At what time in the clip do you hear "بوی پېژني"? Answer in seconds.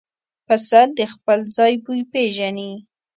1.83-2.71